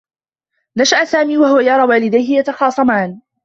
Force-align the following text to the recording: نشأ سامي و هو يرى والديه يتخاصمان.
نشأ 0.77 1.05
سامي 1.05 1.37
و 1.37 1.45
هو 1.45 1.59
يرى 1.59 1.83
والديه 1.83 2.39
يتخاصمان. 2.39 3.21